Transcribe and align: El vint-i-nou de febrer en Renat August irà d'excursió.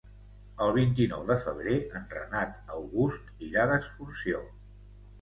El 0.67 0.71
vint-i-nou 0.77 1.25
de 1.27 1.35
febrer 1.43 1.77
en 2.01 2.09
Renat 2.15 2.75
August 2.81 3.49
irà 3.53 3.71
d'excursió. 3.75 4.47